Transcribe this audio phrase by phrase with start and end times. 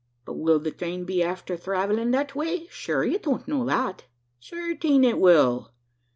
[0.25, 2.65] "But will the thrain be afther thravellin' that way?
[2.71, 4.05] Shure ye don't know that."
[4.39, 5.75] "Certing it will.